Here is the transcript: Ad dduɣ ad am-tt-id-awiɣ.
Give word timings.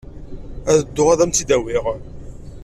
Ad 0.71 0.79
dduɣ 0.85 1.09
ad 1.11 1.19
am-tt-id-awiɣ. 1.23 1.85